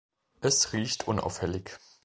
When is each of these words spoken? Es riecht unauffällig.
Es 0.39 0.73
riecht 0.73 1.07
unauffällig. 1.07 1.69